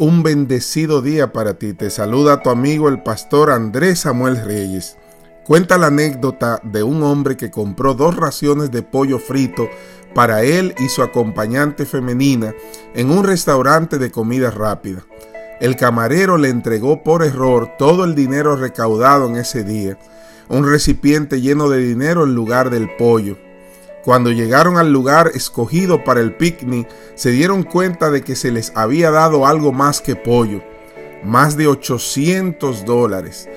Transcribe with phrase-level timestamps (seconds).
[0.00, 1.72] Un bendecido día para ti.
[1.72, 4.96] Te saluda tu amigo el pastor Andrés Samuel Reyes.
[5.44, 9.68] Cuenta la anécdota de un hombre que compró dos raciones de pollo frito
[10.12, 12.54] para él y su acompañante femenina
[12.96, 15.06] en un restaurante de comida rápida.
[15.60, 19.96] El camarero le entregó por error todo el dinero recaudado en ese día,
[20.48, 23.38] un recipiente lleno de dinero en lugar del pollo.
[24.04, 28.70] Cuando llegaron al lugar escogido para el picnic, se dieron cuenta de que se les
[28.74, 30.62] había dado algo más que pollo,
[31.24, 33.48] más de 800 dólares.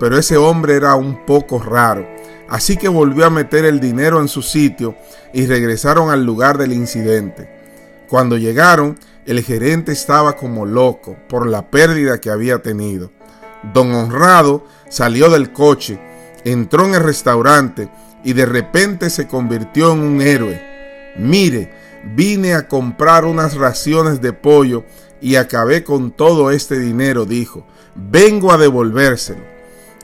[0.00, 2.04] Pero ese hombre era un poco raro,
[2.48, 4.96] así que volvió a meter el dinero en su sitio
[5.32, 7.48] y regresaron al lugar del incidente.
[8.08, 13.12] Cuando llegaron, el gerente estaba como loco por la pérdida que había tenido.
[13.72, 16.00] Don Honrado salió del coche,
[16.44, 17.88] entró en el restaurante
[18.24, 20.62] y de repente se convirtió en un héroe.
[21.16, 21.72] Mire,
[22.14, 24.84] vine a comprar unas raciones de pollo
[25.20, 27.66] y acabé con todo este dinero, dijo.
[27.94, 29.52] Vengo a devolvérselo.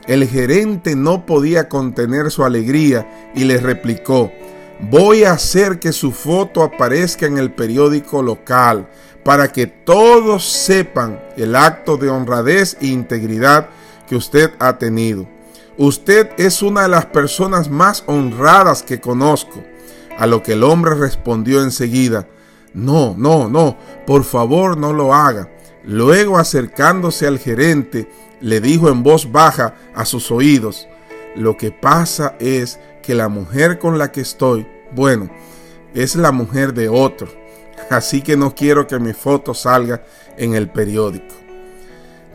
[0.07, 4.31] El gerente no podía contener su alegría y le replicó,
[4.79, 8.89] voy a hacer que su foto aparezca en el periódico local
[9.23, 13.69] para que todos sepan el acto de honradez e integridad
[14.07, 15.27] que usted ha tenido.
[15.79, 19.63] Usted es una de las personas más honradas que conozco.
[20.17, 22.27] A lo que el hombre respondió enseguida,
[22.73, 25.49] no, no, no, por favor no lo haga.
[25.85, 30.85] Luego acercándose al gerente, le dijo en voz baja a sus oídos,
[31.37, 35.29] lo que pasa es que la mujer con la que estoy, bueno,
[35.93, 37.29] es la mujer de otro,
[37.89, 40.03] así que no quiero que mi foto salga
[40.35, 41.35] en el periódico.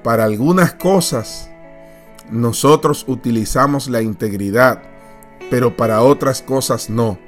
[0.03, 1.51] Para algunas cosas,
[2.31, 4.83] nosotros utilizamos la integridad,
[5.51, 7.19] pero para otras cosas no.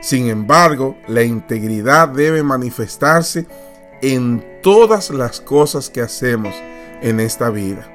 [0.00, 3.46] Sin embargo, la integridad debe manifestarse
[4.02, 6.54] en todas las cosas que hacemos
[7.02, 7.88] en esta vida.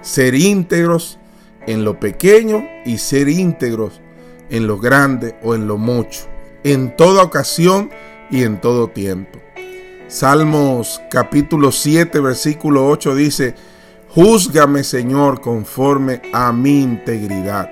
[0.00, 1.18] Ser íntegros
[1.66, 4.00] en lo pequeño y ser íntegros
[4.48, 6.22] en lo grande o en lo mucho,
[6.64, 7.90] en toda ocasión
[8.30, 9.38] y en todo tiempo.
[10.08, 13.54] Salmos capítulo 7 versículo 8 dice,
[14.14, 17.70] Júzgame, Señor, conforme a mi integridad.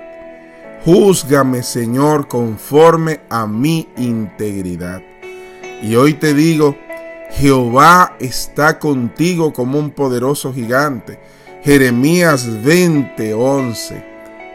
[0.85, 5.01] Júzgame, Señor, conforme a mi integridad.
[5.81, 6.77] Y hoy te digo,
[7.31, 11.19] Jehová está contigo como un poderoso gigante.
[11.61, 14.01] Jeremías 20:11.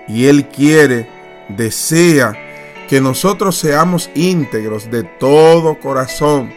[0.08, 1.06] Y Él quiere,
[1.50, 2.34] desea
[2.88, 6.50] que nosotros seamos íntegros de todo corazón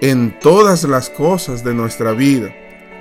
[0.00, 2.52] en todas las cosas de nuestra vida,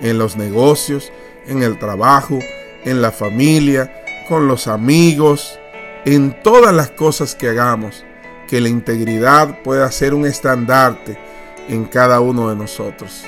[0.01, 1.11] en los negocios,
[1.49, 2.39] en el trabajo,
[2.85, 3.91] en la familia,
[4.27, 5.59] con los amigos,
[6.05, 8.05] en todas las cosas que hagamos,
[8.47, 11.17] que la integridad pueda ser un estandarte
[11.67, 13.23] en cada uno de nosotros.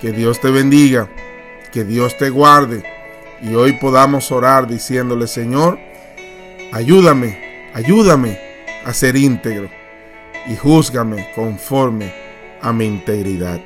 [0.00, 1.08] Que Dios te bendiga,
[1.72, 2.82] que Dios te guarde
[3.42, 5.78] y hoy podamos orar diciéndole, Señor,
[6.72, 8.38] ayúdame, ayúdame
[8.84, 9.68] a ser íntegro
[10.46, 12.14] y júzgame conforme
[12.60, 13.60] a mi integridad.